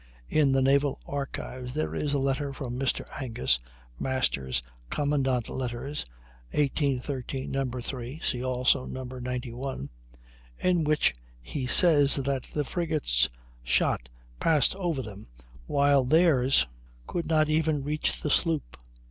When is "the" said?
0.51-0.63, 12.45-12.63, 18.23-18.31